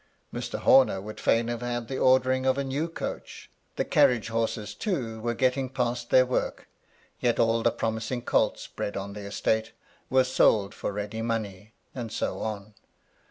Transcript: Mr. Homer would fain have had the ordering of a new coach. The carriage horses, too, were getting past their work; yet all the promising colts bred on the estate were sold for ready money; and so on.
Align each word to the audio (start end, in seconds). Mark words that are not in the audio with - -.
Mr. 0.33 0.57
Homer 0.57 0.99
would 0.99 1.19
fain 1.19 1.47
have 1.47 1.61
had 1.61 1.87
the 1.87 1.99
ordering 1.99 2.47
of 2.47 2.57
a 2.57 2.63
new 2.63 2.87
coach. 2.89 3.51
The 3.75 3.85
carriage 3.85 4.29
horses, 4.29 4.73
too, 4.73 5.19
were 5.21 5.35
getting 5.35 5.69
past 5.69 6.09
their 6.09 6.25
work; 6.25 6.67
yet 7.19 7.39
all 7.39 7.61
the 7.61 7.69
promising 7.69 8.23
colts 8.23 8.65
bred 8.65 8.97
on 8.97 9.13
the 9.13 9.27
estate 9.27 9.73
were 10.09 10.23
sold 10.23 10.73
for 10.73 10.91
ready 10.91 11.21
money; 11.21 11.73
and 11.93 12.11
so 12.11 12.39
on. 12.39 12.73